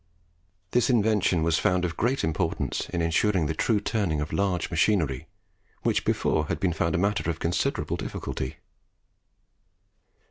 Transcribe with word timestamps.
This 0.71 0.89
invention 0.89 1.43
was 1.43 1.59
found 1.59 1.85
of 1.85 1.95
great 1.95 2.23
importance 2.23 2.89
in 2.89 3.03
ensuring 3.03 3.45
the 3.45 3.53
true 3.53 3.79
turning 3.79 4.19
of 4.19 4.33
large 4.33 4.71
machinery, 4.71 5.27
which 5.83 6.05
before 6.05 6.47
had 6.47 6.59
been 6.59 6.73
found 6.73 6.95
a 6.95 6.97
matter 6.97 7.29
of 7.29 7.37
considerable 7.37 7.97
difficulty. 7.97 8.55